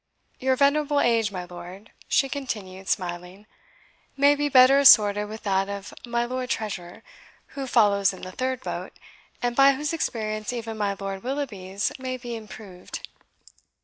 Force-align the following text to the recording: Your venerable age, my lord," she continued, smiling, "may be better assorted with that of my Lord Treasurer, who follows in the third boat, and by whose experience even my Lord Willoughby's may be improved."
Your 0.39 0.55
venerable 0.55 0.99
age, 0.99 1.31
my 1.31 1.43
lord," 1.45 1.91
she 2.07 2.27
continued, 2.27 2.87
smiling, 2.89 3.45
"may 4.17 4.33
be 4.33 4.49
better 4.49 4.79
assorted 4.79 5.25
with 5.29 5.43
that 5.43 5.69
of 5.69 5.93
my 6.07 6.25
Lord 6.25 6.49
Treasurer, 6.49 7.03
who 7.49 7.67
follows 7.67 8.11
in 8.11 8.23
the 8.23 8.31
third 8.31 8.63
boat, 8.63 8.93
and 9.43 9.55
by 9.55 9.73
whose 9.73 9.93
experience 9.93 10.51
even 10.51 10.75
my 10.75 10.95
Lord 10.99 11.21
Willoughby's 11.21 11.91
may 11.99 12.17
be 12.17 12.35
improved." 12.35 13.07